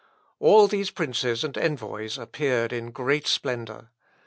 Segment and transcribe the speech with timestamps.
[0.39, 3.91] All these princes and envoys appeared in great splendour.